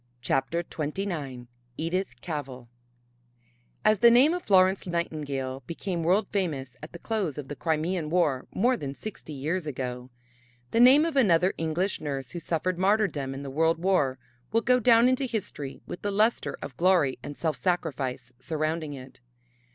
CHAPTER 0.19 0.63
XXIX 0.63 1.45
EDITH 1.77 2.21
CAVELL 2.21 2.67
As 3.85 3.99
the 3.99 4.09
name 4.09 4.33
of 4.33 4.41
Florence 4.41 4.87
Nightingale 4.87 5.61
became 5.67 6.01
world 6.01 6.25
famous 6.31 6.75
at 6.81 6.91
the 6.91 6.97
close 6.97 7.37
of 7.37 7.49
the 7.49 7.55
Crimean 7.55 8.09
War 8.09 8.47
more 8.51 8.75
than 8.75 8.95
sixty 8.95 9.31
years 9.31 9.67
ago, 9.67 10.09
the 10.71 10.79
name 10.79 11.05
of 11.05 11.15
another 11.15 11.53
English 11.55 12.01
nurse 12.01 12.31
who 12.31 12.39
suffered 12.39 12.79
martyrdom 12.79 13.35
in 13.35 13.43
the 13.43 13.51
World 13.51 13.77
War 13.77 14.17
will 14.51 14.61
go 14.61 14.79
down 14.79 15.07
into 15.07 15.25
history 15.25 15.81
with 15.85 16.01
the 16.01 16.09
lustre 16.09 16.57
of 16.63 16.75
glory 16.77 17.19
and 17.21 17.37
self 17.37 17.55
sacrifice 17.57 18.31
surrounding 18.39 18.93
it. 18.93 19.19